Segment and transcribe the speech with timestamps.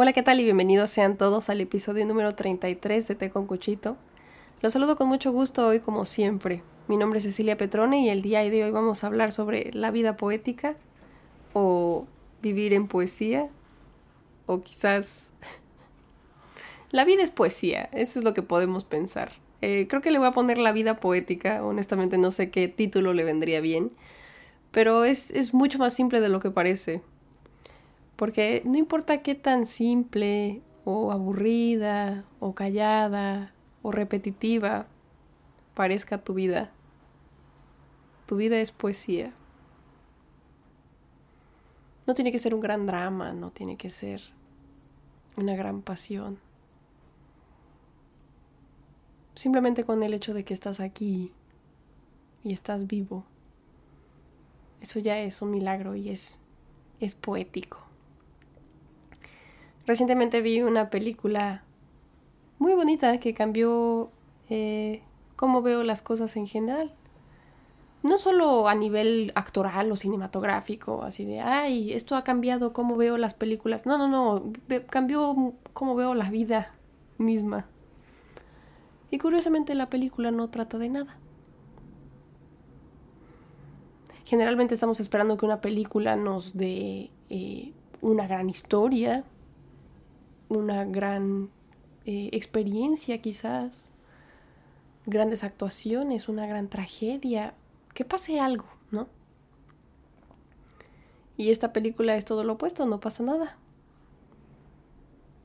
[0.00, 0.38] Hola, ¿qué tal?
[0.38, 3.96] Y bienvenidos sean todos al episodio número 33 de Té con Cuchito.
[4.62, 6.62] Los saludo con mucho gusto hoy como siempre.
[6.86, 9.90] Mi nombre es Cecilia Petrone y el día de hoy vamos a hablar sobre la
[9.90, 10.76] vida poética
[11.52, 12.06] o
[12.40, 13.48] vivir en poesía
[14.46, 15.32] o quizás...
[16.92, 19.32] la vida es poesía, eso es lo que podemos pensar.
[19.62, 23.14] Eh, creo que le voy a poner la vida poética, honestamente no sé qué título
[23.14, 23.90] le vendría bien,
[24.70, 27.02] pero es, es mucho más simple de lo que parece.
[28.18, 34.88] Porque no importa qué tan simple o aburrida o callada o repetitiva
[35.74, 36.72] parezca tu vida,
[38.26, 39.32] tu vida es poesía.
[42.08, 44.20] No tiene que ser un gran drama, no tiene que ser
[45.36, 46.40] una gran pasión.
[49.36, 51.30] Simplemente con el hecho de que estás aquí
[52.42, 53.24] y estás vivo,
[54.80, 56.40] eso ya es un milagro y es,
[56.98, 57.87] es poético.
[59.88, 61.62] Recientemente vi una película
[62.58, 64.10] muy bonita que cambió
[64.50, 65.00] eh,
[65.34, 66.92] cómo veo las cosas en general.
[68.02, 73.16] No solo a nivel actoral o cinematográfico, así de, ay, esto ha cambiado cómo veo
[73.16, 73.86] las películas.
[73.86, 74.52] No, no, no,
[74.90, 76.74] cambió cómo veo la vida
[77.16, 77.64] misma.
[79.10, 81.16] Y curiosamente la película no trata de nada.
[84.26, 87.72] Generalmente estamos esperando que una película nos dé eh,
[88.02, 89.24] una gran historia,
[90.48, 91.50] una gran
[92.04, 93.90] eh, experiencia quizás,
[95.06, 97.54] grandes actuaciones, una gran tragedia,
[97.94, 99.08] que pase algo, ¿no?
[101.36, 103.56] Y esta película es todo lo opuesto, no pasa nada.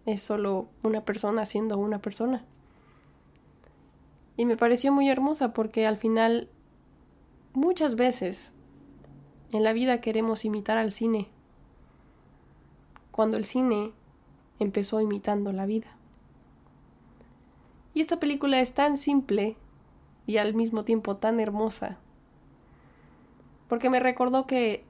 [0.06, 2.44] Es solo una persona siendo una persona.
[4.36, 6.50] Y me pareció muy hermosa porque al final
[7.54, 8.54] muchas veces
[9.52, 11.28] en la vida queremos imitar al cine.
[13.12, 13.94] Cuando el cine
[14.60, 15.88] empezó imitando la vida.
[17.94, 19.56] Y esta película es tan simple
[20.26, 21.98] y al mismo tiempo tan hermosa,
[23.68, 24.84] porque me recordó que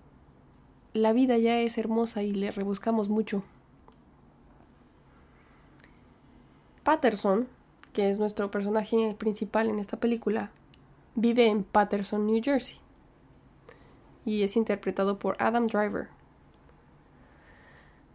[0.94, 3.44] la vida ya es hermosa y le rebuscamos mucho.
[6.84, 7.48] Patterson,
[7.94, 10.52] que es nuestro personaje principal en esta película,
[11.16, 12.80] vive en Patterson, New Jersey,
[14.26, 16.10] y es interpretado por Adam Driver.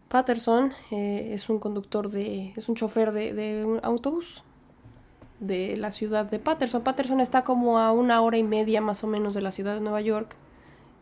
[0.08, 2.52] Patterson eh, es un conductor de.
[2.56, 4.42] es un chofer de, un autobús
[5.40, 6.82] de la ciudad de Patterson.
[6.82, 9.80] Patterson está como a una hora y media más o menos de la ciudad de
[9.80, 10.34] Nueva York.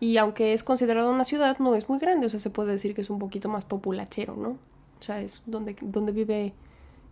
[0.00, 2.26] Y aunque es considerado una ciudad, no es muy grande.
[2.26, 4.58] O sea, se puede decir que es un poquito más populachero, ¿no?
[4.98, 6.52] O sea, es donde, donde vive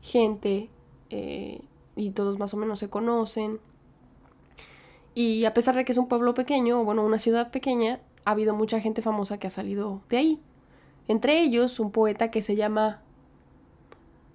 [0.03, 0.69] gente
[1.11, 1.63] eh,
[1.97, 3.61] y todos más o menos se conocen.
[5.15, 8.33] Y a pesar de que es un pueblo pequeño, o bueno, una ciudad pequeña, ha
[8.33, 10.41] habido mucha gente famosa que ha salido de ahí.
[11.09, 13.03] Entre ellos, un poeta que se llama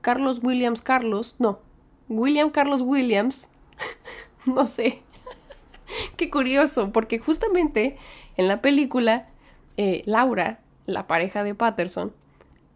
[0.02, 1.60] Carlos Williams Carlos, no,
[2.08, 3.52] William Carlos Williams,
[4.46, 5.02] no sé,
[6.18, 7.98] qué curioso, porque justamente
[8.38, 9.28] en la película,
[9.78, 12.14] eh, Laura, la pareja de Patterson,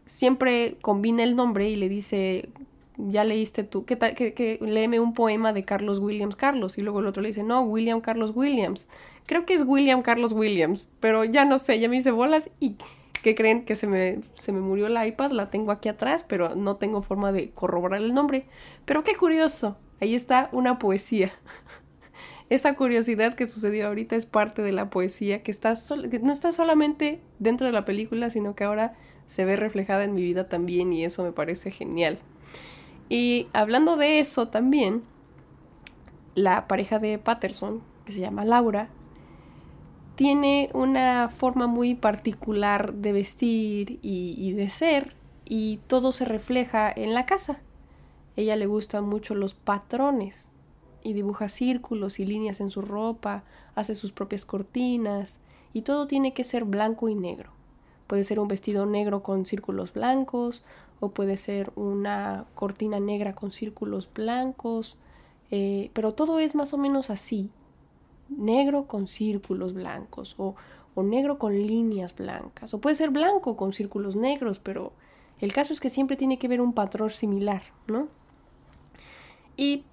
[0.06, 2.50] siempre combina el nombre y le dice,
[2.98, 4.14] ya leíste tú, ¿qué tal?
[4.16, 6.78] Que, léeme un poema de Carlos Williams Carlos.
[6.78, 8.88] Y luego el otro le dice, no, William Carlos Williams.
[9.26, 12.76] Creo que es William Carlos Williams, pero ya no sé, ya me hice bolas y
[13.24, 13.64] ¿Qué creen?
[13.64, 17.02] Que se me, se me murió el iPad, la tengo aquí atrás, pero no tengo
[17.02, 18.46] forma de corroborar el nombre.
[18.84, 21.32] Pero qué curioso, ahí está una poesía.
[22.50, 25.74] Esa curiosidad que sucedió ahorita es parte de la poesía que, está
[26.12, 28.94] que no está solamente dentro de la película, sino que ahora
[29.26, 32.20] se ve reflejada en mi vida también y eso me parece genial.
[33.08, 35.02] Y hablando de eso también,
[36.36, 38.90] la pareja de Patterson, que se llama Laura,
[40.16, 45.16] tiene una forma muy particular de vestir y, de ser
[45.46, 47.60] y todo se refleja en la casa.
[48.36, 50.52] Ella le gustan mucho los patrones
[51.04, 53.44] y dibuja círculos y líneas en su ropa,
[53.76, 55.40] hace sus propias cortinas
[55.74, 57.52] y todo tiene que ser blanco y negro.
[58.08, 60.64] Puede ser un vestido negro con círculos blancos
[61.00, 64.98] o puede ser una cortina negra con círculos blancos,
[65.50, 67.50] eh, pero todo es más o menos así
[68.30, 70.56] negro con círculos blancos o,
[70.96, 74.94] negro con líneas blancas o puede ser blanco con círculos negros, pero
[75.40, 78.08] el caso es que siempre tiene que ver un patrón similar, ¿no?
[79.58, 79.84] Y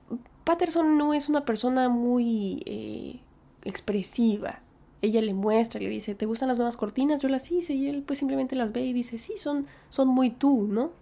[0.44, 3.20] Patterson no es una persona muy eh,
[3.64, 4.60] expresiva.
[5.02, 7.20] Ella le muestra le dice, ¿te gustan las nuevas cortinas?
[7.20, 10.30] Yo las hice y él pues simplemente las ve y dice, sí, son, son muy
[10.30, 10.92] tú, ¿no?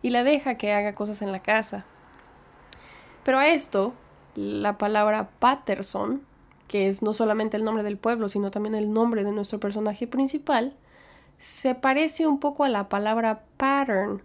[0.00, 1.84] Y la deja que haga cosas en la casa.
[3.24, 3.94] Pero a esto,
[4.34, 6.22] la palabra Patterson
[6.68, 10.06] que es no solamente el nombre del pueblo, sino también el nombre de nuestro personaje
[10.06, 10.74] principal,
[11.38, 14.22] se parece un poco a la palabra pattern,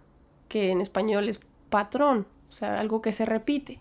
[0.48, 3.78] que en español es patrón, o sea, algo que se repite.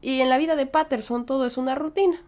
[0.00, 2.20] Y en la vida de Patterson todo es una rutina.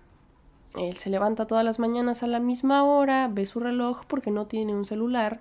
[0.76, 4.46] Él se levanta todas las mañanas a la misma hora, ve su reloj porque no
[4.46, 5.40] tiene un celular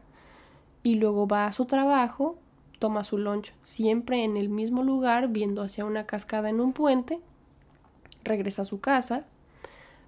[0.84, 2.38] y luego va a su trabajo,
[2.80, 7.20] toma su lunch siempre en el mismo lugar, viendo hacia una cascada en un puente,
[8.24, 9.26] regresa a su casa,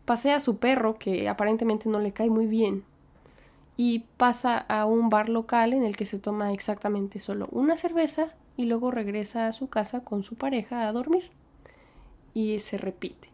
[0.06, 2.84] pasea a su perro que aparentemente no le cae muy bien
[3.78, 8.34] y pasa a un bar local en el que se toma exactamente solo una cerveza
[8.58, 11.32] y luego regresa a su casa con su pareja a dormir.
[12.34, 13.30] Y se repite.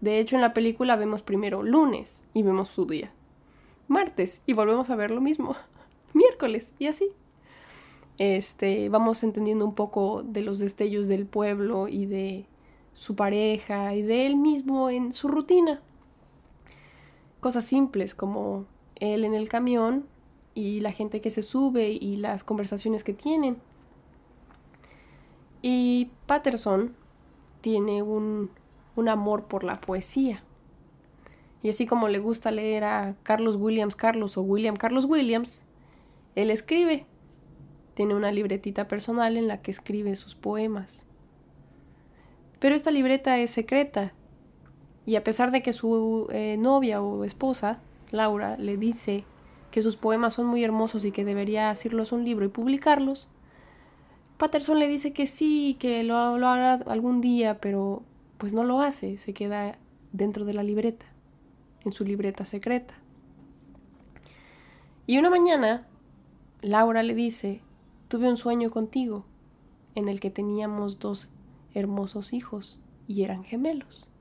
[0.00, 3.10] De hecho, en la película vemos primero lunes y vemos su día.
[3.88, 5.56] Martes y volvemos a ver lo mismo.
[6.14, 7.10] Miércoles y así.
[8.18, 12.46] Este, vamos entendiendo un poco de los destellos del pueblo y de
[12.94, 15.82] su pareja y de él mismo en su rutina.
[17.46, 18.66] Cosas simples como
[18.96, 20.04] él en el camión
[20.52, 23.58] y la gente que se sube y las conversaciones que tienen.
[25.62, 26.96] Y Patterson
[27.60, 28.50] tiene un,
[28.96, 30.42] un amor por la poesía.
[31.62, 35.66] Y así como le gusta leer a Carlos Williams Carlos o William Carlos Williams,
[36.34, 37.06] él escribe.
[37.94, 41.06] Tiene una libretita personal en la que escribe sus poemas.
[42.58, 44.14] Pero esta libreta es secreta.
[45.06, 47.78] Y a pesar de que su eh, novia o esposa
[48.10, 49.24] Laura le dice
[49.70, 53.28] que sus poemas son muy hermosos y que debería hacerlos un libro y publicarlos,
[54.36, 58.02] Patterson le dice que sí, que lo, lo hará algún día, pero
[58.36, 59.78] pues no lo hace, se queda
[60.12, 61.06] dentro de la libreta,
[61.84, 62.94] en su libreta secreta.
[65.06, 65.86] Y una mañana,
[66.60, 67.60] Laura le dice,
[68.08, 69.24] tuve un sueño contigo,
[69.94, 71.28] en el que teníamos dos
[71.74, 74.12] hermosos hijos y eran gemelos.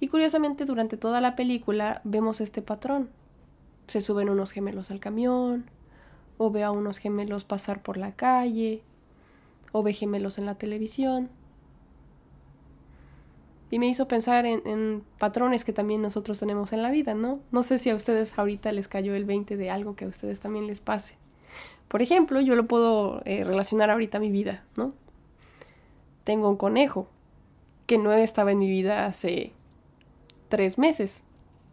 [0.00, 3.10] Y curiosamente durante toda la película vemos este patrón.
[3.86, 5.70] Se suben unos gemelos al camión,
[6.36, 8.82] o ve a unos gemelos pasar por la calle,
[9.72, 11.30] o ve gemelos en la televisión.
[13.70, 17.40] Y me hizo pensar en, patrones que también nosotros tenemos en la vida, ¿no?
[17.50, 20.40] No sé si a ustedes ahorita les cayó el 20 de algo que a ustedes
[20.40, 21.16] también les pase.
[21.88, 24.92] Por ejemplo, yo lo puedo eh, relacionar ahorita a mi vida, ¿no?
[26.24, 27.08] Tengo un conejo
[27.86, 29.52] que no estaba en mi vida hace
[30.48, 31.24] tres meses.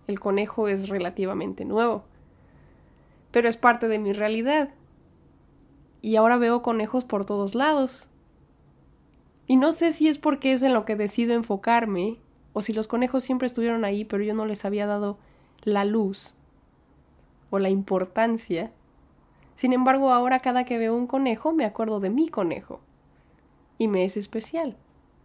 [0.07, 2.03] El conejo es relativamente nuevo.
[3.31, 4.69] Pero es parte de mi realidad.
[6.01, 8.07] Y ahora veo conejos por todos lados.
[9.47, 12.17] Y no sé si es porque es en lo que decido enfocarme,
[12.53, 15.17] o si los conejos siempre estuvieron ahí, pero yo no les había dado
[15.63, 16.35] la luz
[17.49, 18.71] o la importancia.
[19.55, 22.79] Sin embargo, ahora cada que veo un conejo me acuerdo de mi conejo.
[23.77, 24.77] Y me es especial.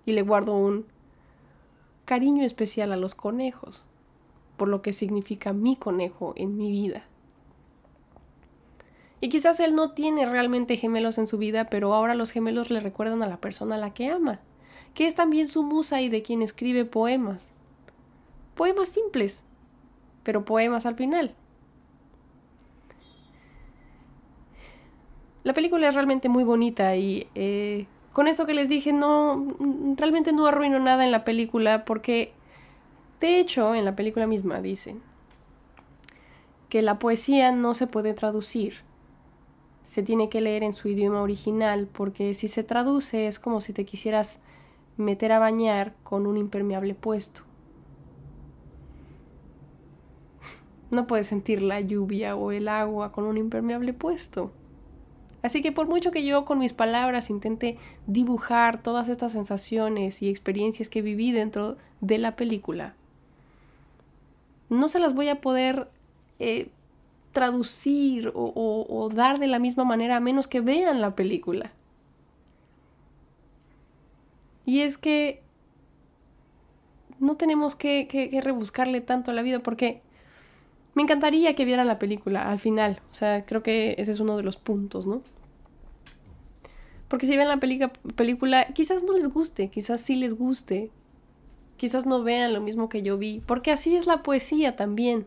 [0.06, 0.86] Y le guardo un
[2.10, 3.84] cariño especial a los conejos,
[4.56, 7.04] por lo que significa mi conejo en mi vida.
[9.20, 12.80] Y quizás él no tiene realmente gemelos en su vida, pero ahora los gemelos le
[12.80, 14.40] recuerdan a la persona a la que ama,
[14.92, 17.52] que es también su musa y de quien escribe poemas.
[18.56, 19.44] Poemas simples,
[20.24, 21.36] pero poemas al final.
[25.44, 29.54] La película es realmente muy bonita y eh, con esto que les dije, no,
[29.96, 32.32] realmente no arruino nada en la película porque,
[33.20, 35.00] de hecho, en la película misma dicen
[36.68, 38.76] que la poesía no se puede traducir.
[39.82, 43.72] Se tiene que leer en su idioma original porque si se traduce es como si
[43.72, 44.38] te quisieras
[44.96, 47.42] meter a bañar con un impermeable puesto.
[50.90, 54.50] No puedes sentir la lluvia o el agua con un impermeable puesto.
[55.42, 60.28] Así que por mucho que yo con mis palabras intente dibujar todas estas sensaciones y
[60.28, 62.94] experiencias que viví dentro de la película,
[64.68, 65.88] no se las voy a poder
[66.38, 66.68] eh,
[67.32, 71.72] traducir o, dar de la misma manera a menos que vean la película.
[74.66, 75.42] Y es que
[77.18, 80.02] no tenemos que, que rebuscarle tanto a la vida porque
[80.94, 83.00] me encantaría que vieran la película al final.
[83.10, 85.22] O sea, creo que ese es uno de los puntos, ¿no?
[87.08, 90.90] Porque si ven la película, quizás no les guste, quizás sí les guste.
[91.76, 93.40] Quizás no vean lo mismo que yo vi.
[93.46, 95.26] Porque así es la poesía también.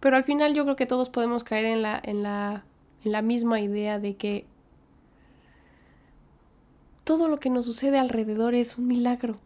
[0.00, 2.64] Pero al final yo creo que todos podemos caer en la, en la,
[3.04, 4.46] en la misma idea de que
[7.04, 9.38] todo lo que nos sucede alrededor es un milagro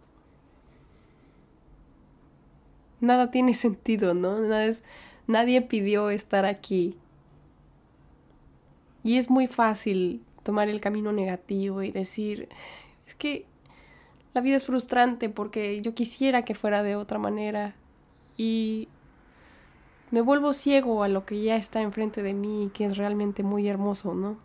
[3.03, 4.55] nada tiene sentido, ¿no?
[4.55, 4.85] Es,
[5.27, 6.97] nadie pidió estar aquí.
[9.05, 12.49] Y es muy fácil tomar el camino negativo y decir,
[13.07, 13.45] es que
[14.35, 17.75] la vida es frustrante porque yo quisiera que fuera de otra manera.
[18.37, 18.89] Y
[20.11, 23.69] me vuelvo ciego a lo que ya está enfrente de mí que es realmente muy
[23.69, 24.37] hermoso, ¿no?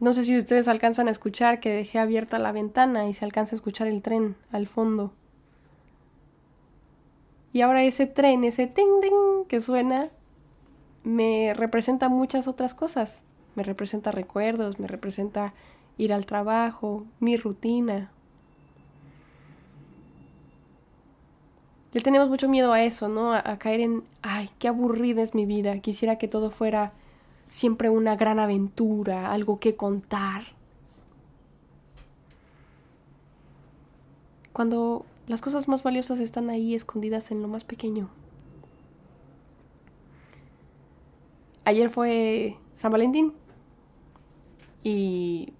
[0.00, 3.54] No sé si ustedes alcanzan a escuchar que dejé abierta la ventana y se alcanza
[3.54, 5.12] a escuchar el tren al fondo.
[7.52, 10.10] Y ahora ese tren, ese ting ting que suena,
[11.02, 13.24] me representa muchas otras cosas.
[13.56, 15.52] Me representa recuerdos, me representa
[15.96, 18.12] ir al trabajo, mi rutina.
[21.92, 23.32] Le tenemos mucho miedo a eso, ¿no?
[23.32, 25.80] A, a caer en, ay, qué aburrida es mi vida.
[25.80, 26.92] Quisiera que todo fuera
[27.48, 30.42] siempre una gran aventura, algo que contar.
[34.52, 38.08] Cuando las cosas más valiosas están ahí escondidas en lo más pequeño.
[41.64, 43.34] Ayer fue San Valentín
[44.82, 45.52] y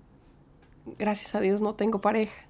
[0.98, 2.48] gracias a Dios no tengo pareja.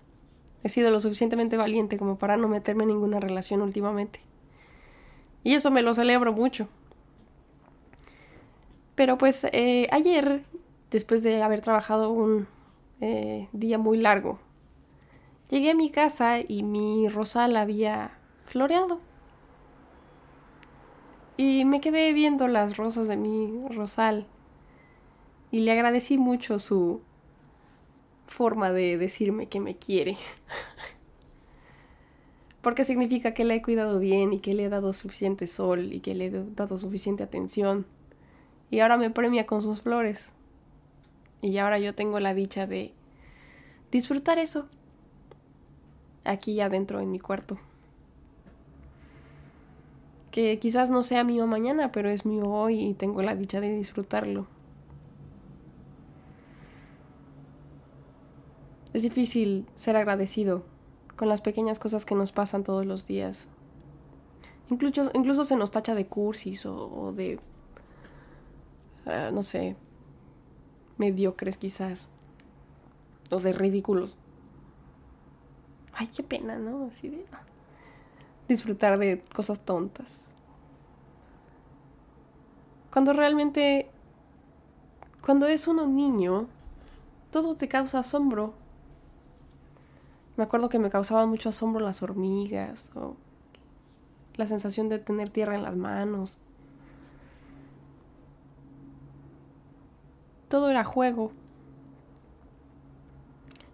[0.62, 4.20] He sido lo suficientemente valiente como para no meterme en ninguna relación últimamente.
[5.44, 6.68] Y eso me lo celebro mucho.
[8.98, 10.42] Pero pues eh, ayer,
[10.90, 12.48] después de haber trabajado un
[13.00, 14.40] eh, día muy largo,
[15.48, 18.98] llegué a mi casa y mi rosal había floreado.
[21.36, 24.26] Y me quedé viendo las rosas de mi rosal.
[25.52, 27.00] Y le agradecí mucho su
[28.26, 30.16] forma de decirme que me quiere.
[32.62, 36.00] Porque significa que le he cuidado bien y que le he dado suficiente sol y
[36.00, 37.86] que le he dado suficiente atención
[38.70, 40.32] y ahora me premia con sus flores.
[41.40, 42.92] Y ahora yo tengo la dicha de
[43.90, 44.68] disfrutar eso
[46.24, 47.58] aquí adentro en mi cuarto.
[50.30, 53.74] Que quizás no sea mío mañana, pero es mío hoy y tengo la dicha de
[53.74, 54.46] disfrutarlo.
[58.92, 60.64] Es difícil ser agradecido
[61.16, 63.48] con las pequeñas cosas que nos pasan todos los días.
[64.70, 67.40] Incluso, incluso se nos tacha de cursis o, o de
[69.08, 69.74] Ah, no sé,
[70.98, 72.10] mediocres quizás,
[73.30, 74.18] o de ridículos.
[75.94, 76.88] Ay, qué pena, ¿no?
[76.90, 77.24] Así de
[78.48, 80.34] disfrutar de cosas tontas.
[82.92, 83.90] Cuando realmente,
[85.24, 86.46] cuando es uno niño,
[87.30, 88.52] todo te causa asombro.
[90.36, 93.16] Me acuerdo que me causaban mucho asombro las hormigas o
[94.36, 96.36] la sensación de tener tierra en las manos.
[100.48, 101.32] Todo era juego.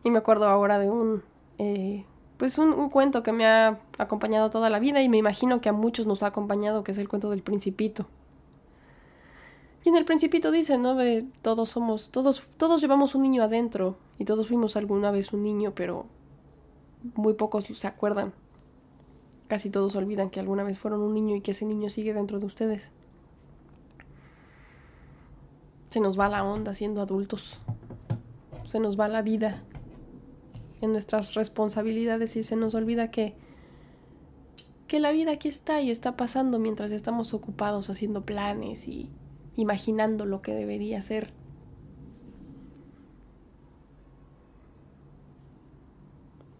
[0.02, 1.22] Y me acuerdo ahora de un,
[1.58, 2.04] eh,
[2.36, 5.72] pues un, cuento que me ha acompañado toda la vida y me imagino que a
[5.72, 8.06] muchos nos ha acompañado, que es el cuento del principito.
[9.84, 10.96] Y en el principito dice, ¿no?
[11.42, 15.72] todos somos, todos, todos llevamos un niño adentro y todos fuimos alguna vez un niño,
[15.74, 16.06] pero
[17.14, 18.32] muy pocos se acuerdan.
[19.46, 22.38] Casi todos olvidan que alguna vez fueron un niño y que ese niño sigue dentro
[22.38, 22.90] de ustedes.
[25.94, 27.56] Se nos va la onda siendo adultos.
[28.66, 29.62] Se nos va la vida
[30.80, 33.36] en nuestras responsabilidades y se nos olvida que
[34.88, 39.08] que la vida aquí está y está pasando mientras estamos ocupados haciendo planes y
[39.54, 41.32] imaginando lo que debería ser.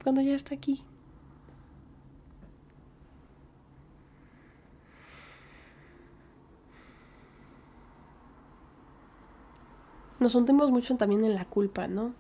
[0.05, 0.85] Cuando ya está aquí.
[10.25, 12.15] Nos hundimos mucho también en la culpa, ¿no?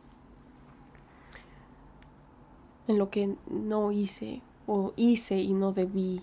[2.86, 6.22] En lo que no hice o hice y no debí.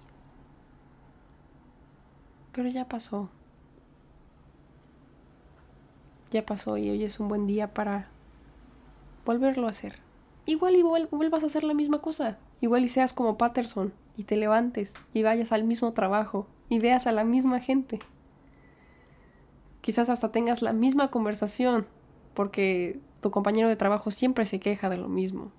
[2.52, 3.30] Pero ya pasó.
[6.30, 8.10] Ya pasó y hoy es un buen día para
[9.26, 9.98] volverlo a hacer.
[10.46, 12.38] Igual y vuelvas a hacer la misma cosa.
[12.60, 17.08] Igual y seas como Patterson y te levantes y vayas al mismo trabajo y veas
[17.08, 17.98] a la misma gente.
[19.82, 21.88] Quizás hasta tengas la misma conversación,
[22.34, 25.52] porque tu compañero de trabajo siempre se queja de lo mismo.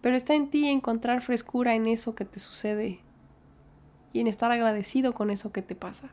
[0.00, 3.00] Pero está en ti encontrar frescura en eso que te sucede
[4.12, 6.10] y en estar agradecido con eso que te pasa.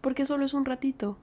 [0.00, 1.16] Porque solo es un ratito.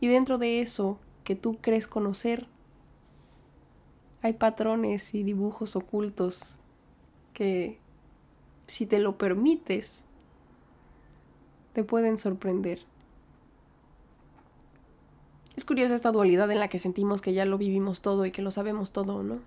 [0.00, 2.48] Y dentro de eso que tú crees conocer,
[4.20, 6.58] hay patrones y dibujos ocultos
[7.34, 7.78] que,
[8.66, 10.06] si te lo permites,
[11.72, 12.80] te pueden sorprender.
[15.56, 18.42] Es curiosa esta dualidad en la que sentimos que ya lo vivimos todo y que
[18.42, 19.40] lo sabemos todo, ¿no?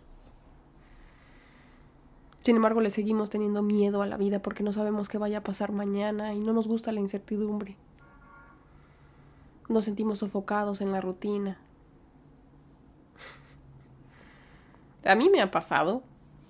[2.41, 5.43] Sin embargo, le seguimos teniendo miedo a la vida porque no sabemos qué vaya a
[5.43, 7.75] pasar mañana y no nos gusta la incertidumbre.
[9.67, 11.57] Nos sentimos sofocados en la rutina.
[15.03, 16.03] A mí me ha pasado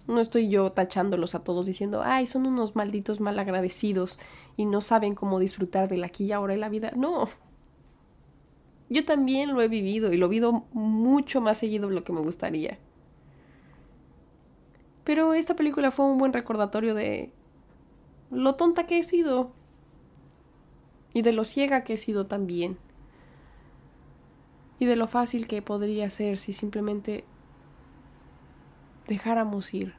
[0.07, 4.19] No estoy yo tachándolos a todos diciendo, ay, son unos malditos malagradecidos
[4.55, 6.91] y no saben cómo disfrutar del aquí y ahora y la vida.
[6.95, 7.25] No.
[8.89, 12.13] Yo también lo he vivido y lo he vivido mucho más seguido de lo que
[12.13, 12.77] me gustaría.
[15.03, 17.31] Pero esta película fue un buen recordatorio de
[18.29, 19.51] lo tonta que he sido
[21.13, 22.77] y de lo ciega que he sido también
[24.79, 27.23] y de lo fácil que podría ser si simplemente
[29.07, 29.93] dejáramos ir,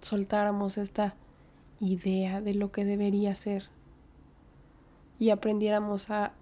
[0.00, 1.14] soltáramos esta
[1.80, 3.68] idea de lo que debería ser
[5.18, 6.32] y aprendiéramos a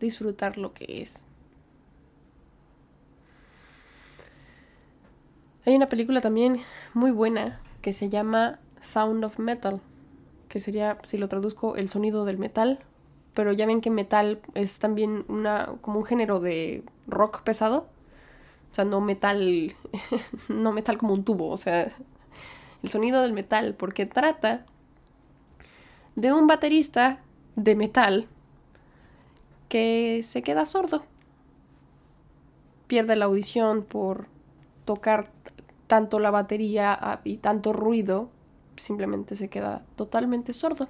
[0.00, 1.22] disfrutar lo que es.
[5.64, 6.60] Hay una película también
[6.94, 9.80] muy buena que se llama Sound of Metal,
[10.48, 12.78] que sería, si lo traduzco, el sonido del metal,
[13.34, 17.88] pero ya ven que metal es también una como un género de rock pesado.
[18.76, 19.74] Sea, no metal
[20.50, 21.90] no metal como un tubo, o sea,
[22.82, 24.66] el sonido del metal porque trata
[26.14, 27.22] de un baterista
[27.54, 28.26] de metal
[29.70, 31.06] que se queda sordo.
[32.86, 34.26] Pierde la audición por
[34.84, 35.30] tocar
[35.86, 38.28] tanto la batería y tanto ruido,
[38.76, 40.86] simplemente se queda totalmente sordo.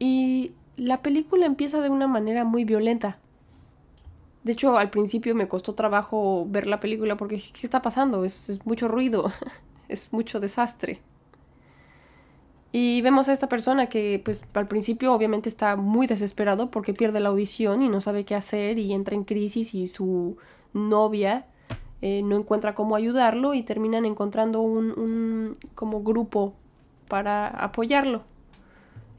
[0.00, 3.18] Y la película empieza de una manera muy violenta.
[4.48, 8.24] De hecho, al principio me costó trabajo ver la película porque ¿qué está pasando?
[8.24, 9.30] Es, mucho ruido,
[9.90, 11.02] es mucho desastre.
[12.72, 17.20] Y vemos a esta persona que pues al principio obviamente está muy desesperado porque pierde
[17.20, 20.38] la audición y no sabe qué hacer y entra en crisis y su
[20.72, 21.44] novia
[22.00, 26.54] eh, no encuentra cómo ayudarlo y terminan encontrando un, un como grupo
[27.06, 28.22] para apoyarlo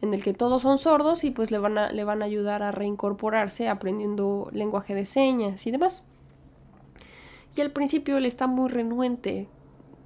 [0.01, 2.63] en el que todos son sordos y pues le van a, le van a ayudar
[2.63, 6.03] a reincorporarse aprendiendo lenguaje de señas y demás.
[7.55, 9.47] Y al principio él está muy renuente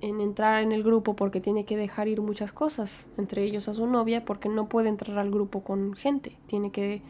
[0.02, 3.74] en entrar en el grupo porque tiene que dejar ir muchas cosas, entre ellos a
[3.74, 7.02] su novia, porque no puede entrar al grupo con gente, tiene que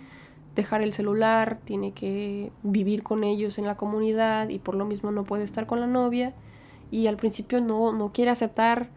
[0.55, 5.11] dejar el celular, tiene que vivir con ellos en la comunidad y por lo mismo
[5.11, 6.33] no puede estar con la novia
[6.91, 8.89] y al principio no, no quiere aceptar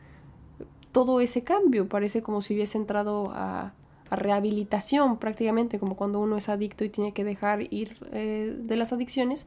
[0.96, 3.74] todo ese cambio, parece como si hubiese entrado a,
[4.10, 8.94] rehabilitación prácticamente, como cuando uno es adicto y tiene que dejar ir eh, de las
[8.94, 9.46] adicciones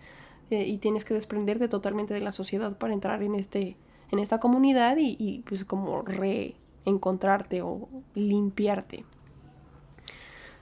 [0.52, 3.78] eh, y tienes que desprenderte totalmente de la sociedad para entrar en, este,
[4.12, 9.06] en esta comunidad y, pues como reencontrarte o limpiarte.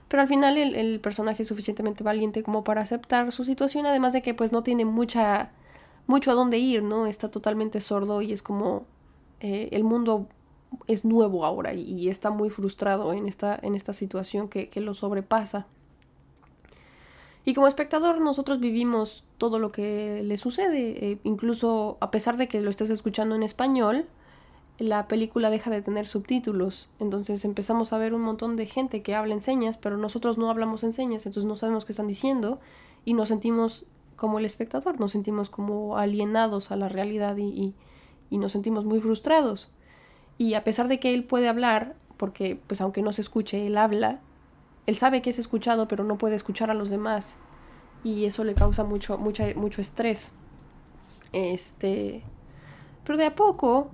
[0.08, 4.22] Pero al final el, personaje es suficientemente valiente como para aceptar su situación, además de
[4.22, 5.50] que pues no tiene mucha,
[6.06, 7.06] mucho a dónde ir, ¿no?
[7.06, 8.86] Está totalmente sordo y es como
[9.40, 10.28] eh, el mundo
[10.86, 15.66] es nuevo ahora y, está muy frustrado en esta, en esta situación que, lo sobrepasa.
[17.44, 22.46] Y como espectador nosotros vivimos todo lo que le sucede, eh, incluso a pesar de
[22.48, 24.06] que lo estés escuchando en español,
[24.78, 26.88] la película deja de tener subtítulos.
[27.00, 30.50] Entonces empezamos a ver un montón de gente que habla en señas, pero nosotros no
[30.50, 32.60] hablamos en señas, entonces no sabemos qué están diciendo
[33.04, 37.74] y nos sentimos como el espectador, nos sentimos como alienados a la realidad y,
[38.30, 39.70] y, nos sentimos muy frustrados.
[40.38, 43.76] Y a pesar de que él puede hablar, porque pues aunque no se escuche, él
[43.76, 44.20] habla,
[44.86, 47.36] él sabe que es escuchado, pero no puede escuchar a los demás.
[48.04, 50.30] Y eso le causa mucho, mucha, mucho estrés.
[51.32, 52.22] Este.
[53.04, 53.90] Pero de a poco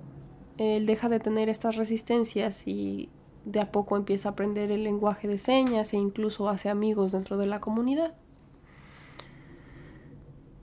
[0.57, 3.09] él deja de tener estas resistencias y
[3.45, 7.37] de a poco empieza a aprender el lenguaje de señas e incluso hace amigos dentro
[7.37, 8.15] de la comunidad.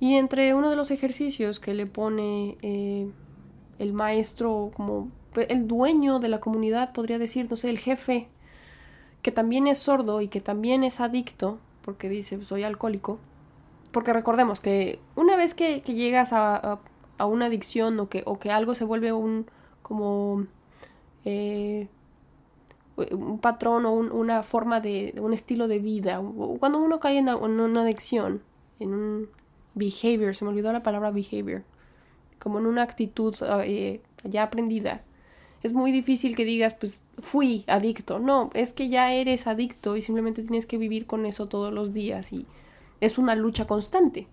[0.01, 3.09] Y entre uno de los ejercicios que le pone eh,
[3.79, 8.29] el maestro como el dueño de la comunidad, podría decir, no sé, el jefe,
[9.23, 13.19] que también es sordo y que también es adicto, porque dice, soy alcohólico,
[13.93, 16.81] porque recordemos que una vez que, llegas a,
[17.19, 19.47] a, una adicción o que, o que algo se vuelve un,
[19.83, 20.47] como
[21.25, 21.89] eh,
[23.11, 26.21] un patrón o una forma de, un estilo de vida.
[26.59, 28.43] Cuando uno cae en, una adicción,
[28.81, 29.29] en un
[29.75, 31.63] behavior, se me olvidó la palabra behavior,
[32.39, 35.03] como en una actitud eh, ya aprendida,
[35.63, 38.19] es muy difícil que digas, pues fui adicto.
[38.19, 41.93] No, es que ya eres adicto y simplemente tienes que vivir con eso todos los
[41.93, 42.47] días y
[43.01, 44.27] es una lucha constante.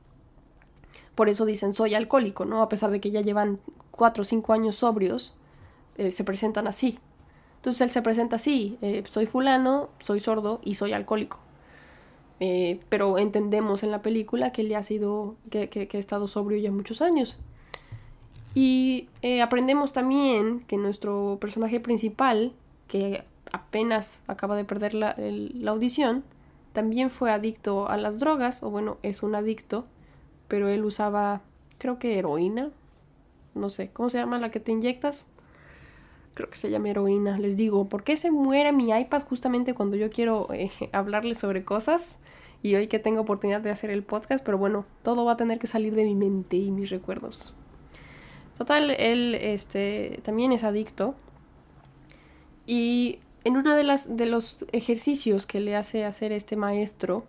[1.16, 2.62] Por eso dicen soy alcohólico, ¿no?
[2.62, 3.60] A pesar de que ya llevan
[3.92, 5.34] cuatro o cinco años sobrios,
[5.98, 6.98] eh, se presentan así.
[7.58, 11.40] Entonces él se presenta así, eh, soy fulano, soy sordo y soy alcohólico.
[12.40, 16.58] Eh, pero entendemos en la película que él ha sido, que, que, ha estado sobrio
[16.58, 17.38] ya muchos años.
[18.62, 19.08] Y
[19.42, 22.52] aprendemos también que nuestro personaje principal,
[22.90, 26.26] que apenas acaba de perder la, la, audición,
[26.74, 29.86] también fue adicto a las drogas, o bueno, es un adicto,
[30.50, 31.42] pero él usaba
[31.78, 32.72] creo que heroína,
[33.56, 35.26] no sé, ¿cómo se llama la que te inyectas?
[36.34, 39.96] Creo que se llama heroína, les digo, ¿por qué se muere mi iPad justamente cuando
[39.96, 42.20] yo quiero eh, hablarles sobre cosas?
[42.62, 45.60] Y hoy que tengo oportunidad de hacer el podcast, pero bueno, todo va a tener
[45.60, 47.56] que salir de mi mente y mis recuerdos.
[48.60, 51.16] Total, él este, también es adicto.
[52.68, 57.24] Y en uno de, de los ejercicios que le hace hacer este maestro,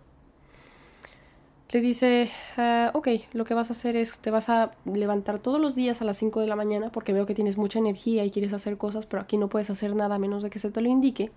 [1.69, 5.61] le dice, ah, ok, lo que vas a hacer es, te vas a levantar todos
[5.61, 8.31] los días a las 5 de la mañana, porque veo que tienes mucha energía y
[8.31, 10.81] quieres hacer cosas, pero aquí no puedes hacer nada a menos de que se te
[10.81, 11.31] lo indique.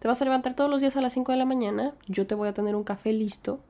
[0.00, 2.34] Te vas a levantar todos los días a las 5 de la mañana, yo te
[2.34, 3.60] voy a tener un café listo,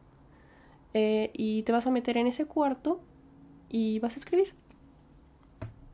[0.94, 2.98] eh, y te vas a meter en ese cuarto
[3.70, 4.63] y vas a escribir.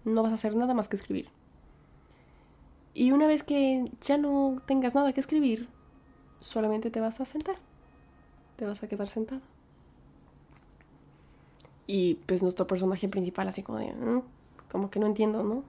[0.05, 1.29] No vas a hacer nada más que escribir.
[2.95, 5.69] Y una vez que ya no tengas nada que escribir,
[6.41, 7.57] solamente te vas a sentar.
[8.57, 9.43] Te vas a quedar sentado.
[11.87, 14.23] Y pues nuestro personaje principal así como de, mm,
[14.71, 15.65] como que no entiendo, ¿no?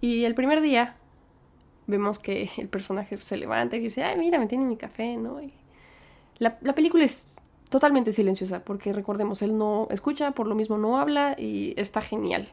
[0.00, 0.96] Y el primer día
[1.86, 5.40] vemos que el personaje se levanta y dice, ay, mira, me tiene mi café, ¿no?
[5.42, 5.52] Y
[6.38, 7.40] la, la película es
[7.70, 12.48] totalmente silenciosa porque recordemos, él no escucha, por lo mismo no habla y está genial.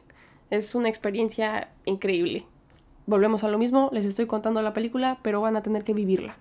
[0.52, 2.44] Es una experiencia increíble.
[3.06, 6.36] Volvemos a lo mismo, les estoy contando la película, pero van a tener que vivirla.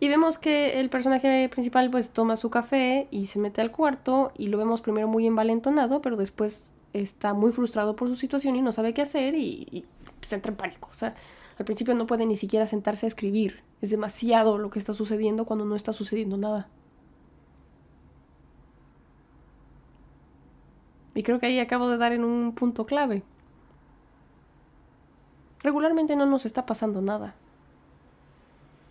[0.00, 4.32] Y vemos que el personaje principal pues toma su café y se mete al cuarto
[4.36, 8.60] y lo vemos primero muy envalentonado, pero después está muy frustrado por su situación y
[8.60, 9.86] no sabe qué hacer y,
[10.20, 10.90] se entra en pánico.
[10.92, 11.14] O sea,
[11.58, 13.62] al principio no puede ni siquiera sentarse a escribir.
[13.80, 16.68] Es demasiado lo que está sucediendo cuando no está sucediendo nada.
[21.14, 23.22] Y creo que ahí acabo de dar en un punto clave.
[25.64, 27.34] Regularmente no nos está pasando nada.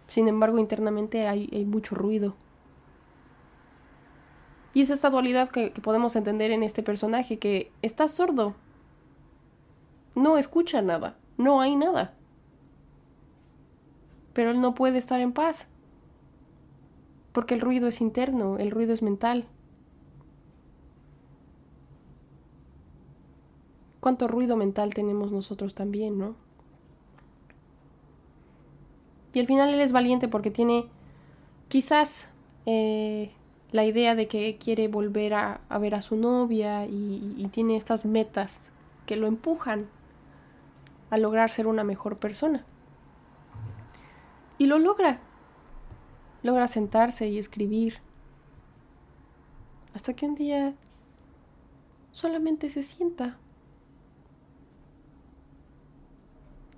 [0.07, 2.35] Sin embargo, internamente hay, mucho ruido.
[4.73, 8.55] Y es esta dualidad que, podemos entender en este personaje, que está sordo.
[10.15, 12.15] No escucha nada, no hay nada.
[14.33, 15.67] Pero él no puede estar en paz.
[17.33, 19.47] Porque el ruido es interno, el ruido es mental.
[24.03, 26.35] Cuánto ruido mental tenemos nosotros también, ¿no?
[29.31, 30.87] Y al final él es valiente porque tiene
[31.69, 32.27] quizás
[32.65, 33.31] eh,
[33.71, 38.03] la idea de que quiere volver a, ver a su novia y, y tiene estas
[38.03, 38.73] metas
[39.05, 39.87] que lo empujan
[41.09, 42.65] a lograr ser una mejor persona.
[44.57, 45.21] Y lo logra.
[46.41, 47.99] Logra sentarse y escribir.
[49.93, 50.75] Hasta que un día
[52.11, 53.37] solamente se sienta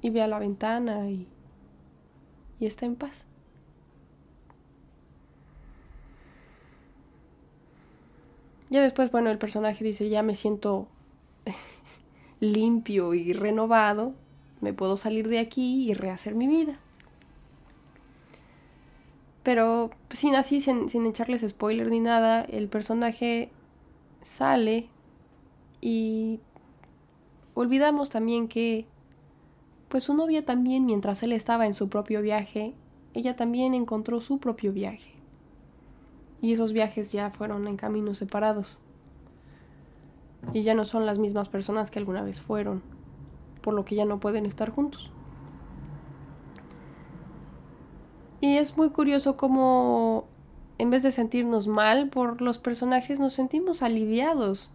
[0.05, 1.25] y ve a la ventana y,
[2.59, 3.25] y está en paz.
[8.69, 10.87] Ya después, bueno, el personaje dice, ya me siento
[12.39, 14.13] limpio y renovado,
[14.61, 16.77] me puedo salir de aquí y rehacer mi vida.
[19.41, 23.49] Pero pues, sin así, sin, sin echarles spoiler ni nada, el personaje
[24.21, 24.87] sale
[25.81, 26.41] y
[27.55, 28.85] olvidamos también que
[29.89, 32.73] pues su novia también, mientras él estaba en su propio viaje,
[33.13, 35.11] ella también encontró su propio viaje.
[36.41, 38.79] Y esos viajes ya fueron en caminos separados.
[40.53, 42.83] Y ya no son las mismas personas que alguna vez fueron,
[43.61, 45.11] por lo que ya no pueden estar juntos.
[48.41, 50.27] Y es muy curioso cómo
[50.77, 54.71] en vez de sentirnos mal por los personajes, nos sentimos aliviados.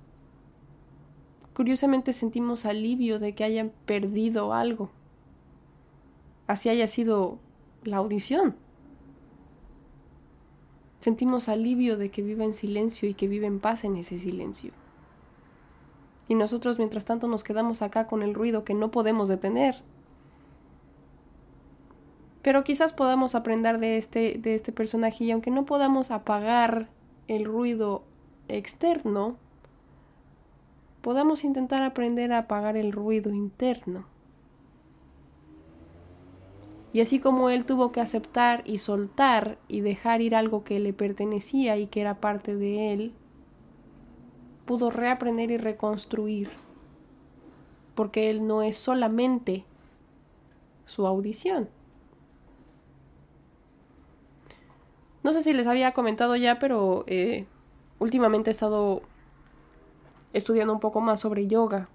[1.55, 4.91] Curiosamente sentimos alivio de que hayan perdido algo
[6.51, 7.39] así haya sido
[7.85, 8.57] la audición.
[10.99, 14.73] Sentimos alivio de que viva en silencio y que vive en paz en ese silencio.
[16.27, 19.77] Y nosotros mientras tanto nos quedamos acá con el ruido que no podemos detener.
[22.43, 26.89] Pero quizás podamos aprender de este, de este personaje y aunque no podamos apagar
[27.29, 28.03] el ruido
[28.49, 29.37] externo,
[31.01, 34.10] podamos intentar aprender a apagar el ruido interno.
[36.93, 40.93] Y así como él tuvo que aceptar y soltar y dejar ir algo que le
[40.93, 43.13] pertenecía y que era parte de él,
[44.65, 46.51] pudo reaprender y reconstruir.
[47.95, 49.65] Porque él no es solamente
[50.85, 51.69] su audición.
[55.23, 57.47] No sé si les había comentado ya, pero eh,
[57.99, 59.03] últimamente he estado
[60.33, 61.89] estudiando un poco más sobre yoga.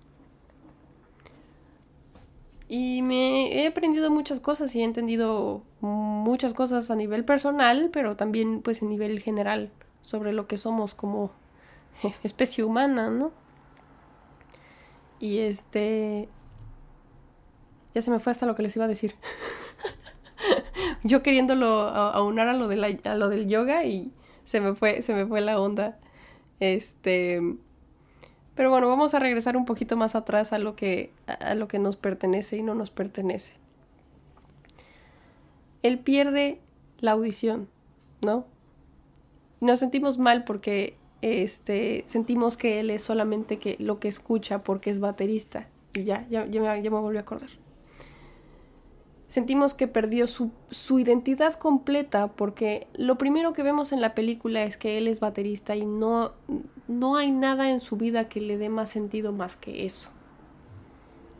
[2.67, 8.15] Y me he aprendido muchas cosas y he entendido muchas cosas a nivel personal, pero
[8.15, 11.32] también pues a nivel general sobre lo que somos como
[12.23, 13.32] especie humana, ¿no?
[15.19, 16.28] Y este...
[17.93, 19.15] Ya se me fue hasta lo que les iba a decir.
[21.04, 24.12] Yo queriéndolo aunar a lo, de a lo del yoga y
[24.43, 25.99] se me fue, se me fue la onda.
[26.60, 27.41] Este...
[28.56, 31.78] Pero bueno, vamos a regresar un poquito más atrás a lo que, a lo que
[31.78, 33.54] nos pertenece y no nos pertenece.
[35.84, 36.60] Él pierde
[37.00, 37.68] la audición,
[38.22, 38.46] ¿no?
[39.60, 44.89] Nos sentimos mal porque este, sentimos que él es solamente que lo que escucha porque
[44.89, 45.68] es baterista.
[45.94, 47.50] Y ya, ya, ya me volví a acordar.
[49.28, 54.63] Sentimos que perdió su, su, identidad completa porque lo primero que vemos en la película
[54.63, 56.34] es que él es baterista y no,
[56.88, 60.10] no hay nada en su vida que le dé más sentido más que eso.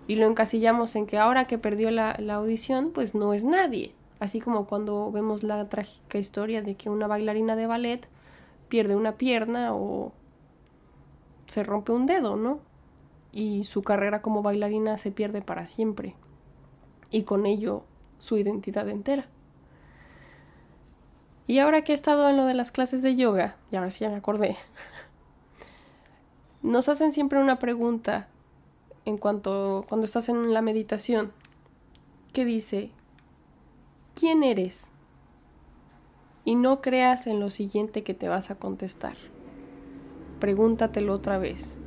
[0.08, 3.94] Y lo encasillamos en que ahora que perdió la, la audición, pues no es nadie.
[4.20, 8.08] Así como cuando vemos la trágica historia de que una bailarina de ballet
[8.70, 10.14] pierde una pierna o
[11.48, 12.60] se rompe un dedo, ¿no?
[13.32, 16.16] Y su carrera como bailarina se pierde para siempre.
[17.12, 17.84] Y con ello
[18.20, 19.28] su identidad entera.
[21.48, 24.00] Y ahora que he estado en lo de las clases de yoga, y ahora sí
[24.00, 24.56] ya me acordé,
[26.66, 28.28] nos hacen siempre una pregunta
[29.06, 31.32] en cuanto cuando estás en la meditación
[32.34, 32.92] que dice,
[34.14, 34.92] ¿quién eres?
[36.46, 39.18] y no creas en lo siguiente que te vas a contestar.
[40.40, 41.80] Pregúntatelo otra vez.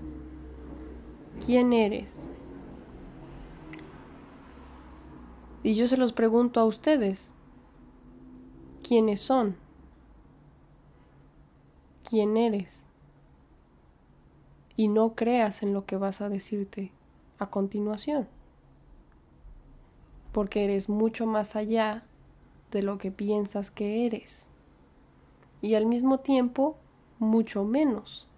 [1.47, 2.31] ¿Quién eres?
[5.63, 7.33] Y yo se los pregunto a ustedes.
[8.83, 9.57] ¿Quiénes son?
[12.03, 12.88] ¿Quién eres?
[14.79, 16.93] Y no creas en lo que vas a decirte
[17.39, 18.29] a continuación.
[20.31, 22.05] Porque eres mucho más allá
[22.71, 24.49] de lo que piensas que eres.
[25.61, 26.77] Y al mismo tiempo,
[27.19, 28.29] mucho menos.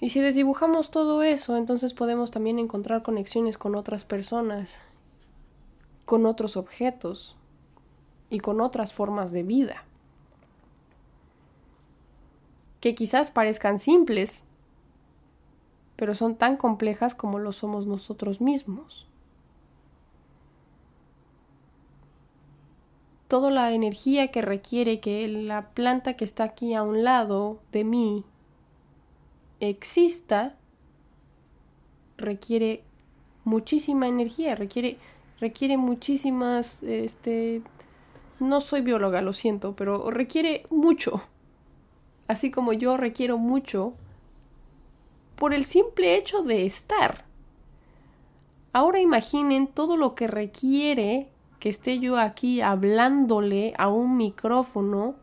[0.00, 4.78] Y si desdibujamos todo eso, entonces podemos también encontrar conexiones con otras personas,
[6.06, 7.36] con otros objetos
[8.28, 9.84] y con otras formas de vida,
[12.82, 14.44] que quizás parezcan simples,
[15.94, 19.06] pero son tan complejas como lo somos nosotros mismos.
[23.28, 27.84] Toda la energía que requiere que la planta que está aquí a un lado de
[27.84, 28.24] mí
[29.60, 30.56] exista
[32.18, 32.82] requiere
[33.44, 34.98] muchísima energía, requiere,
[35.38, 37.62] requiere muchísimas, este,
[38.40, 41.22] no soy bióloga, lo siento, pero requiere mucho.
[42.32, 43.92] Así como yo requiero mucho
[45.36, 47.26] por el simple hecho de estar.
[48.72, 51.28] Ahora imaginen todo lo que requiere
[51.60, 55.14] que esté yo aquí hablándole a un micrófono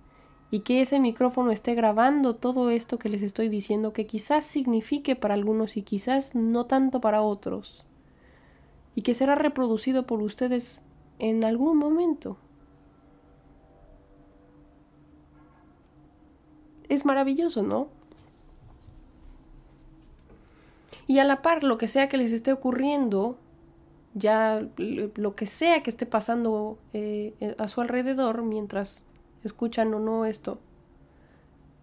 [0.51, 5.15] y que ese micrófono esté grabando todo esto que les estoy diciendo que quizás signifique
[5.15, 7.85] para algunos y quizás no tanto para otros
[8.93, 10.83] y que será reproducido por ustedes
[11.17, 12.37] en algún momento.
[16.89, 17.87] Es maravilloso, ¿no?
[21.07, 23.37] Y a la par, lo que sea que les esté ocurriendo,
[24.13, 29.03] ya lo que sea que esté pasando eh, eh, a su alrededor mientras
[29.43, 30.59] escuchan o no esto,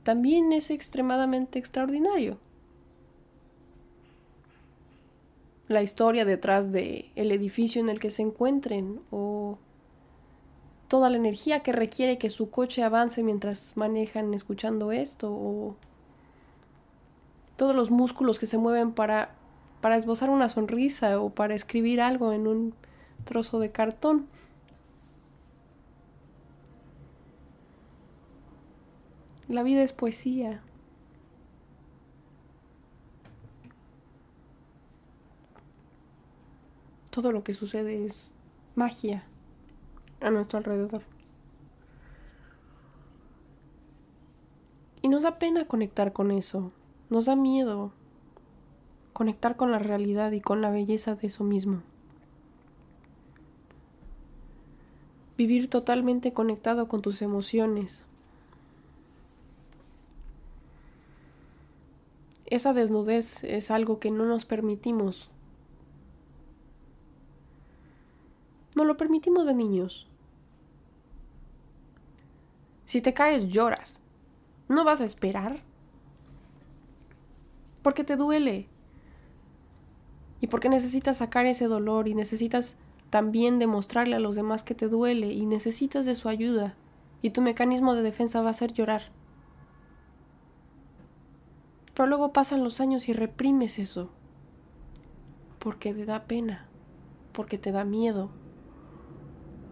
[0.04, 2.38] también es extremadamente extraordinario.
[5.66, 9.58] La historia detrás de el edificio en el que se encuentren o
[10.88, 15.76] toda la energía que requiere que su coche avance mientras manejan escuchando esto o
[17.56, 19.34] todos los músculos que se mueven para,
[19.80, 22.74] para esbozar una sonrisa o para escribir algo en un
[23.24, 24.26] trozo de cartón.
[29.48, 30.60] La vida es poesía.
[37.10, 38.32] Todo lo que sucede es
[38.74, 39.24] magia
[40.20, 41.02] a nuestro alrededor.
[45.02, 46.72] Y nos da pena conectar con eso.
[47.10, 47.92] Nos da miedo
[49.16, 51.80] conectar con la realidad y con la belleza de eso mismo.
[55.38, 58.04] Vivir totalmente conectado con tus emociones.
[62.44, 65.30] Esa desnudez es algo que no nos permitimos.
[68.76, 70.08] No lo permitimos de niños.
[72.84, 74.00] Si te caes, lloras.
[74.68, 75.64] ¿No vas a esperar?
[77.86, 78.66] porque te duele.
[80.40, 82.74] Y porque necesitas sacar ese dolor y necesitas
[83.10, 86.74] también demostrarle a los demás que te duele y necesitas de su ayuda.
[87.22, 89.02] Y tu mecanismo de defensa va a ser llorar.
[91.94, 94.10] Pero luego pasan los años y reprimes eso.
[95.60, 96.66] Porque te da pena.
[97.30, 98.30] Porque te da miedo.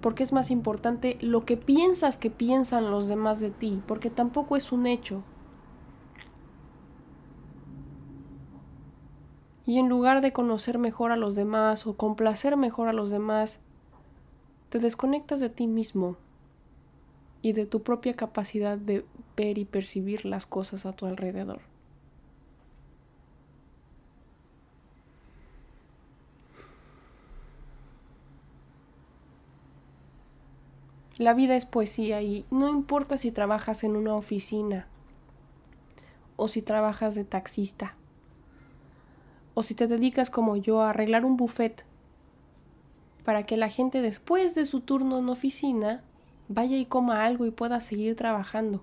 [0.05, 3.81] Porque es más importante lo que piensas que piensan los demás de ti.
[3.87, 5.23] Porque tampoco es un hecho.
[9.65, 13.61] Y en lugar de conocer mejor a los demás o complacer mejor a los demás,
[14.69, 16.19] te desconectas de ti mismo
[17.41, 19.07] y de tu propia capacidad de
[19.39, 21.61] ver y percibir las cosas a tu alrededor.
[31.19, 34.89] La vida es poesía y no importa si trabajas en una oficina
[36.35, 37.95] o si trabajas de taxista
[39.55, 41.85] o si te dedicas como yo a arreglar un buffet
[43.25, 46.03] para que la gente después de su turno en oficina
[46.49, 48.83] vaya y coma algo y pueda seguir trabajando.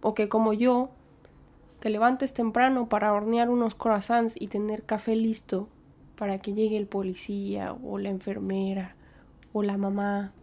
[0.00, 0.88] O que como yo
[1.80, 5.68] te levantes temprano para hornear unos croissants y tener café listo
[6.16, 8.94] para que llegue el policía o la enfermera
[9.54, 10.34] o la mamá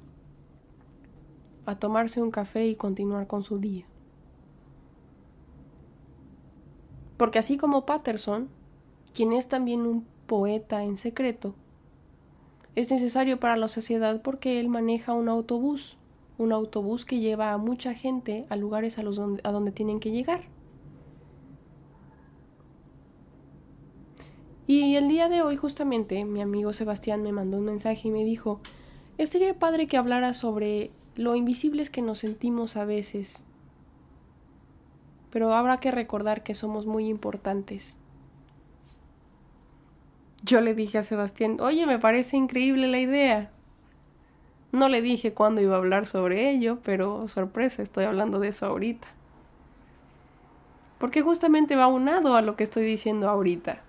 [1.67, 3.85] a tomarse un café y continuar con su día.
[7.17, 8.49] Porque así como Patterson,
[9.13, 11.53] quien es también un poeta en secreto,
[12.75, 15.97] es necesario para la sociedad porque él maneja un autobús,
[16.37, 19.99] un autobús que lleva a mucha gente a lugares a, los donde, a donde tienen
[19.99, 20.45] que llegar.
[24.67, 28.23] Y el día de hoy justamente mi amigo Sebastián me mandó un mensaje y me
[28.23, 28.61] dijo,
[29.23, 33.45] estaría padre que hablara sobre lo invisibles que nos sentimos a veces
[35.31, 37.97] pero habrá que recordar que somos muy importantes.
[40.43, 43.51] Yo le dije a Sebastián, oye, me parece increíble la idea.
[44.71, 48.65] No le dije cuándo iba a hablar sobre ello, pero sorpresa, estoy hablando de eso
[48.65, 49.07] ahorita.
[50.99, 53.81] Porque justamente va unado a lo que estoy diciendo ahorita.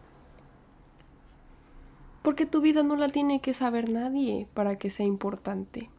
[2.22, 5.90] Porque tu vida no la tiene que saber nadie para que sea importante.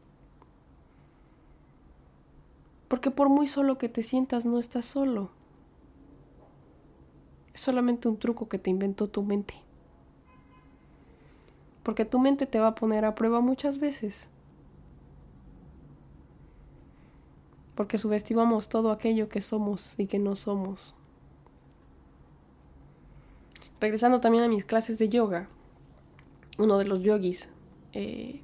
[2.87, 5.31] Porque por muy solo que te sientas, no estás solo.
[7.53, 9.55] Es solamente un truco que te inventó tu mente.
[11.83, 14.29] Porque tu mente te va a poner a prueba muchas veces.
[17.75, 20.95] Porque subestimamos todo aquello que somos y que no somos.
[23.81, 25.49] Regresando también a mis clases de yoga,
[26.57, 27.49] uno de los yogis
[27.93, 28.41] eh,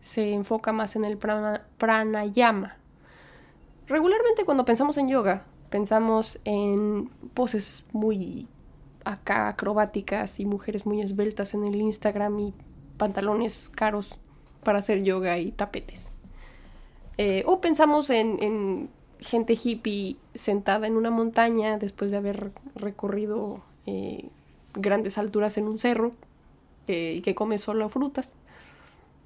[0.00, 2.76] se enfoca más en el pranayama,
[3.88, 8.46] Regularmente cuando pensamos en yoga, pensamos en poses muy
[9.04, 12.54] acá acrobáticas y mujeres muy esbeltas en el Instagram y
[12.98, 14.18] pantalones caros
[14.62, 16.12] para hacer yoga y tapetes.
[17.16, 18.90] Eh, o pensamos en,
[19.20, 24.28] gente hippie sentada en una montaña después de haber recorrido eh,
[24.74, 26.12] grandes alturas en un cerro
[26.88, 28.34] eh, que come solo frutas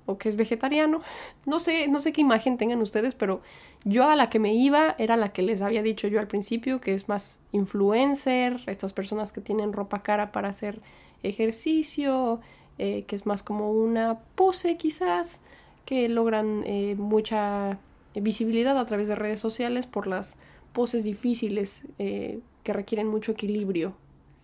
[0.06, 1.00] o que es vegetariano.
[1.46, 3.40] No sé, no sé qué imagen tengan ustedes, pero
[3.84, 6.80] yo a la que me iba era la que les había dicho yo al principio,
[6.80, 10.80] que es más influencer, estas personas que tienen ropa cara para hacer
[11.22, 12.40] ejercicio,
[12.78, 15.40] eh, que es más como una pose quizás,
[15.84, 17.78] que logran eh, mucha
[18.14, 20.36] visibilidad a través de redes sociales por las
[20.72, 23.94] poses difíciles eh, que requieren mucho equilibrio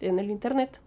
[0.00, 0.80] en el Internet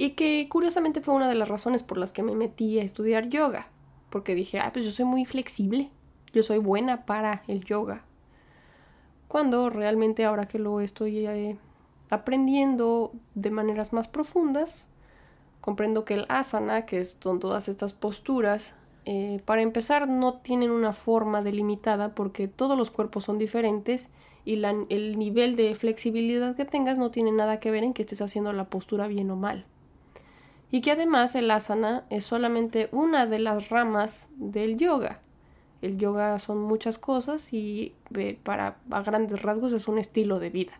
[0.00, 3.28] y que curiosamente fue una de las razones por las que me metí a estudiar
[3.28, 3.68] yoga,
[4.08, 5.90] porque dije, ah, pues yo soy muy flexible,
[6.32, 8.02] yo soy buena para el yoga.
[9.28, 11.58] Cuando realmente ahora que lo estoy eh,
[12.08, 14.88] aprendiendo de maneras más profundas,
[15.60, 18.72] comprendo que el asana, que son todas estas posturas,
[19.04, 24.08] eh, para empezar no tienen una forma delimitada porque todos los cuerpos son diferentes
[24.46, 28.22] y el nivel de flexibilidad que tengas no tiene nada que ver en que estés
[28.22, 29.66] haciendo la postura bien o mal
[30.70, 35.20] y que además el asana es solamente una de las ramas del yoga.
[35.82, 37.94] El yoga son muchas cosas y
[38.44, 40.72] para a grandes rasgos es un estilo de vida.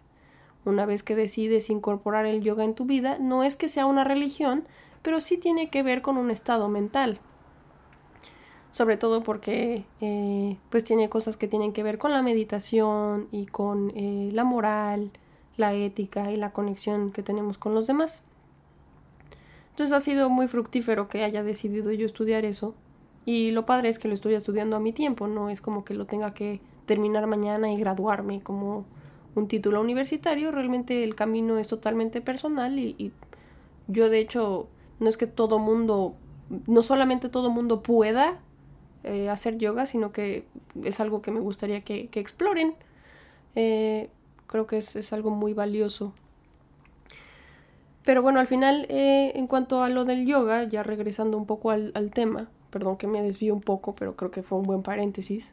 [0.64, 4.05] Una vez que decides incorporar el yoga en tu vida, no es que sea una
[4.05, 4.64] religión,
[5.03, 7.18] pero sí tiene que ver con un estado mental.
[8.70, 13.47] Sobre todo porque eh, pues tiene cosas que tienen que ver con la meditación y
[13.47, 15.11] con eh, la moral,
[15.57, 18.22] la ética y la conexión que tenemos con los demás.
[19.81, 22.74] Entonces ha sido muy fructífero que haya decidido yo estudiar eso.
[23.24, 25.95] Y lo padre es que lo estoy estudiando a mi tiempo, no es como que
[25.95, 28.85] lo tenga que terminar mañana y graduarme como
[29.35, 30.53] un título universitario.
[30.53, 33.11] Realmente el camino es totalmente personal y,
[33.89, 34.68] yo de hecho
[34.99, 36.14] no es que todo mundo,
[36.66, 38.39] no solamente todo mundo pueda
[39.03, 40.45] eh, hacer yoga, sino que
[40.85, 42.74] es algo que me gustaría que, exploren.
[43.55, 44.11] Eh,
[44.47, 46.12] creo que es, algo muy valioso.
[48.11, 51.70] Pero bueno, al final, eh, en cuanto a lo del yoga, ya regresando un poco
[51.70, 55.52] al, tema, perdón que me desvío un poco, pero creo que fue un buen paréntesis.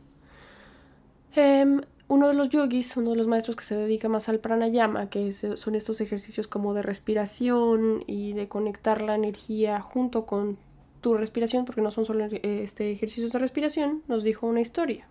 [1.36, 5.08] Em, uno de los yogis, uno de los maestros que se dedica más al pranayama,
[5.08, 10.58] que son estos ejercicios como de respiración y de conectar la energía junto con
[11.01, 15.08] tu respiración, porque no son solo este, ejercicios de respiración, nos dijo una historia.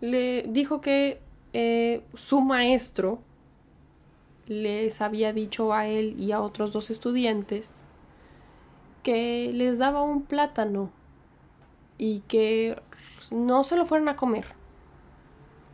[0.00, 1.20] Le dijo que
[1.52, 3.20] eh, su maestro
[4.46, 7.80] les había dicho a él y a otros dos estudiantes
[9.02, 10.90] que les daba un plátano
[11.98, 12.80] y que
[13.30, 14.46] no se lo fueran a comer,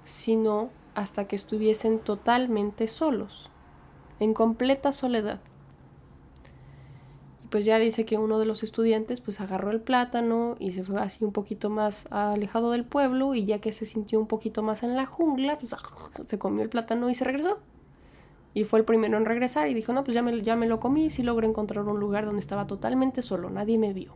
[0.05, 3.49] sino hasta que estuviesen totalmente solos,
[4.18, 5.41] en completa soledad.
[7.45, 10.85] Y pues ya dice que uno de los estudiantes pues agarró el plátano y se
[10.85, 14.62] fue así un poquito más alejado del pueblo y ya que se sintió un poquito
[14.62, 15.75] más en la jungla, pues
[16.25, 17.61] se comió el plátano y se regresó.
[18.53, 20.81] Y fue el primero en regresar y dijo, no, pues ya me, ya me lo
[20.81, 24.15] comí y sí logré encontrar un lugar donde estaba totalmente solo, nadie me vio.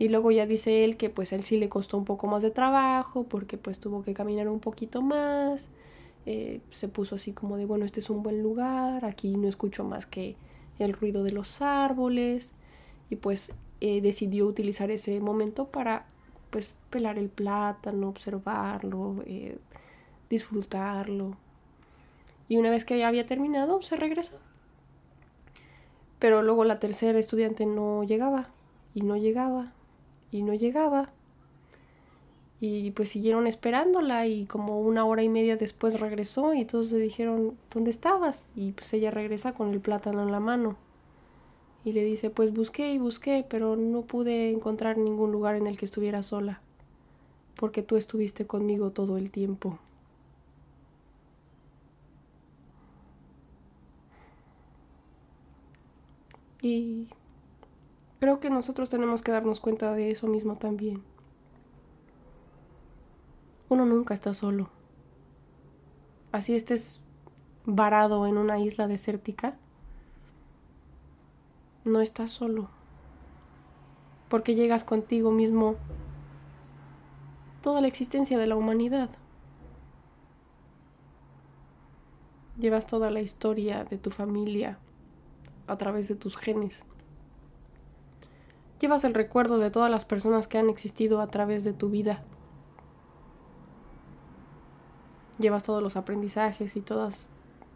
[0.00, 2.50] Y luego ya dice él que pues él sí le costó un poco más de
[2.50, 5.68] trabajo porque pues tuvo que caminar un poquito más.
[6.24, 9.84] Eh, se puso así como de, bueno, este es un buen lugar, aquí no escucho
[9.84, 10.36] más que
[10.78, 12.54] el ruido de los árboles.
[13.10, 16.06] Y pues eh, decidió utilizar ese momento para
[16.48, 19.58] pues pelar el plátano, observarlo, eh,
[20.30, 21.36] disfrutarlo.
[22.50, 24.34] Y una vez que ya había terminado, se regresó.
[26.18, 28.48] Pero luego la tercera estudiante no llegaba
[28.92, 29.72] y no llegaba
[30.32, 31.10] y no llegaba.
[32.58, 36.98] Y pues siguieron esperándola y como una hora y media después regresó y todos le
[36.98, 38.50] dijeron, ¿dónde estabas?
[38.56, 40.76] Y pues ella regresa con el plátano en la mano.
[41.84, 45.78] Y le dice, pues busqué y busqué, pero no pude encontrar ningún lugar en el
[45.78, 46.60] que estuviera sola,
[47.54, 49.78] porque tú estuviste conmigo todo el tiempo.
[56.62, 57.08] Y
[58.20, 61.02] Creo que nosotros tenemos que darnos cuenta de eso mismo también.
[63.70, 64.68] Uno nunca está solo.
[66.30, 67.00] Así estés
[67.64, 69.56] varado en una isla desértica,
[71.86, 72.68] no estás solo.
[74.28, 75.76] Porque llegas contigo mismo
[77.62, 79.08] toda la existencia de la humanidad.
[82.58, 84.78] Llevas toda la historia de tu familia
[85.70, 86.82] a través de tus genes.
[88.80, 92.22] Llevas el recuerdo de todas las personas que han existido a través de tu vida.
[95.38, 97.28] Llevas todos los aprendizajes y todas,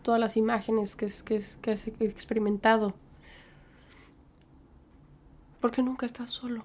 [0.02, 2.94] todas las imágenes que, que, que has experimentado.
[5.60, 6.64] Porque nunca estás solo.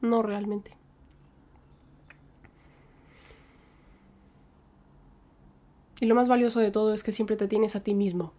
[0.00, 0.76] No realmente.
[6.00, 8.32] Y lo más valioso de todo es que siempre te tienes a ti mismo.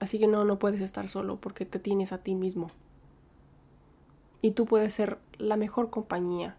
[0.00, 2.70] Así que no, no puedes estar solo porque te tienes a ti mismo.
[4.40, 6.56] Y tú puedes ser la mejor compañía.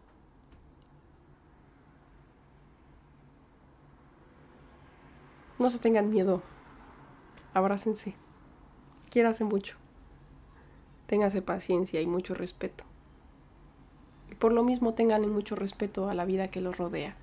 [5.57, 6.41] No se tengan miedo.
[7.53, 8.15] Abrácense.
[9.09, 9.75] Quiérase mucho.
[11.07, 12.83] Téngase paciencia y mucho respeto.
[14.29, 17.15] Y por lo mismo tengan mucho respeto a la vida que los rodea.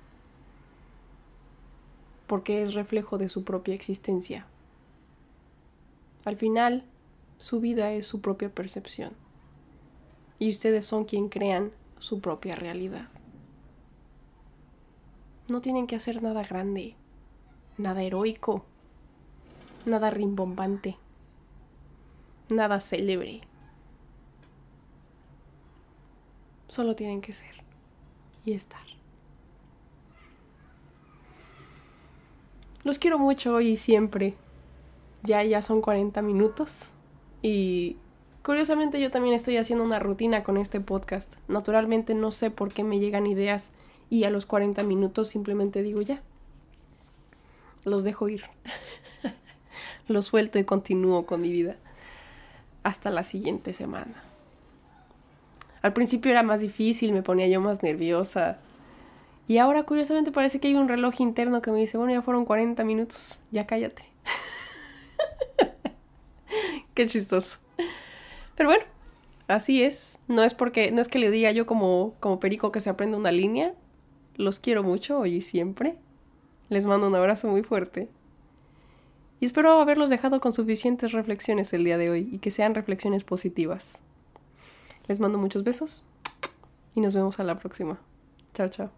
[2.27, 4.45] Porque es reflejo de su propia existencia.
[6.27, 6.83] Al final,
[7.37, 9.13] su vida es su propia percepción.
[10.39, 13.07] Y ustedes son quien crean su propia realidad.
[15.47, 16.97] No tienen que hacer nada grande,
[17.77, 18.65] nada heroico,
[19.85, 20.97] nada rimbombante,
[22.49, 23.39] nada célebre.
[26.67, 27.63] Solo tienen que ser
[28.43, 28.85] y estar.
[32.83, 34.35] Los quiero mucho y siempre
[35.27, 36.91] ya, ya son 40 minutos.
[37.43, 37.97] Y
[38.41, 41.31] curiosamente yo también estoy haciendo una rutina con este podcast.
[41.47, 43.71] Naturalmente no sé por qué me llegan ideas
[44.09, 46.21] y a los 40 minutos simplemente digo ya.
[47.83, 48.43] Los dejo ir.
[50.07, 51.75] Los suelto y continúo con mi vida.
[52.83, 54.23] Hasta la siguiente semana.
[55.81, 58.59] Al principio era más difícil, me ponía yo más nerviosa.
[59.47, 62.45] Y ahora curiosamente parece que hay un reloj interno que me dice, bueno, ya fueron
[62.45, 64.06] 40 minutos, ya cállate.
[66.97, 67.59] Qué chistoso.
[68.55, 68.83] Pero bueno,
[69.47, 70.17] así es.
[70.27, 73.15] No es porque, no es que le diga yo como, como perico que se aprende
[73.15, 73.75] una línea.
[74.35, 75.95] Los quiero mucho hoy y siempre.
[76.69, 78.09] Les mando un abrazo muy fuerte.
[79.39, 83.23] Y espero haberlos dejado con suficientes reflexiones el día de hoy y que sean reflexiones
[83.23, 84.01] positivas.
[85.07, 86.03] Les mando muchos besos
[86.95, 87.99] y nos vemos a la próxima.
[88.55, 88.96] Chao, chao.